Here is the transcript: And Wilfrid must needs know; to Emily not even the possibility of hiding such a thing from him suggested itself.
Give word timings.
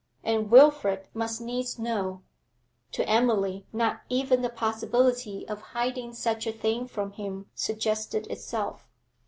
And 0.23 0.49
Wilfrid 0.49 1.07
must 1.13 1.39
needs 1.41 1.77
know; 1.77 2.23
to 2.93 3.07
Emily 3.07 3.67
not 3.71 4.01
even 4.09 4.41
the 4.41 4.49
possibility 4.49 5.47
of 5.47 5.61
hiding 5.77 6.11
such 6.15 6.47
a 6.47 6.51
thing 6.51 6.87
from 6.87 7.11
him 7.11 7.51
suggested 7.53 8.25
itself. 8.25 8.89